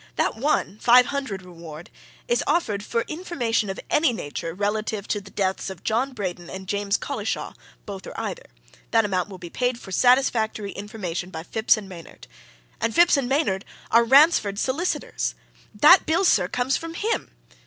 that 0.15 0.35
one 0.35 0.79
five 0.79 1.05
hundred 1.05 1.43
reward 1.43 1.91
is 2.27 2.43
offered 2.47 2.83
for 2.83 3.01
information 3.07 3.69
of 3.69 3.79
any 3.91 4.11
nature 4.11 4.51
relative 4.51 5.07
to 5.07 5.21
the 5.21 5.29
deaths 5.29 5.69
of 5.69 5.83
John 5.83 6.11
Braden 6.13 6.49
and 6.49 6.67
James 6.67 6.97
Collishaw, 6.97 7.53
both 7.85 8.07
or 8.07 8.19
either. 8.19 8.47
That 8.89 9.05
amount 9.05 9.29
will 9.29 9.37
be 9.37 9.51
paid 9.51 9.77
for 9.79 9.91
satisfactory 9.91 10.71
information 10.71 11.29
by 11.29 11.43
Phipps 11.43 11.79
& 11.81 11.81
Maynard. 11.83 12.25
And 12.79 12.95
Phipps 12.95 13.15
& 13.17 13.21
Maynard 13.21 13.63
are 13.91 14.03
Ransford's 14.03 14.59
solicitors! 14.61 15.35
That 15.71 16.07
bill, 16.07 16.25
sir, 16.25 16.47
comes 16.47 16.77
from 16.77 16.95
him! 16.95 17.29